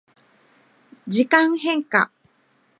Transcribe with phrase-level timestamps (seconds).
[1.07, 2.09] 時間変化